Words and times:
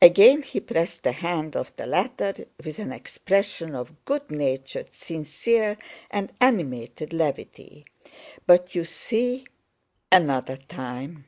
Again 0.00 0.40
he 0.42 0.60
pressed 0.60 1.02
the 1.02 1.12
hand 1.12 1.54
of 1.54 1.70
the 1.76 1.84
latter 1.84 2.46
with 2.64 2.78
an 2.78 2.92
expression 2.92 3.74
of 3.74 4.02
good 4.06 4.30
natured, 4.30 4.88
sincere, 4.96 5.76
and 6.10 6.32
animated 6.40 7.12
levity. 7.12 7.84
"But 8.46 8.74
you 8.74 8.86
see... 8.86 9.44
another 10.10 10.56
time!" 10.56 11.26